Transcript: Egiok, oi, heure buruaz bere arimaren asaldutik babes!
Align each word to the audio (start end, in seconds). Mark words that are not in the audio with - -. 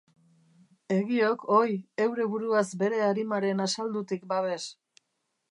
Egiok, 0.95 1.43
oi, 1.57 1.75
heure 2.05 2.25
buruaz 2.33 2.65
bere 2.81 3.03
arimaren 3.11 3.63
asaldutik 3.67 4.27
babes! 4.35 4.69